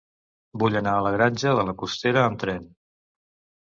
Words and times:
Vull 0.63 0.77
anar 0.79 0.95
a 0.95 1.03
la 1.09 1.13
Granja 1.17 1.53
de 1.61 1.69
la 1.71 1.79
Costera 1.85 2.27
amb 2.27 2.45
tren. 2.47 2.71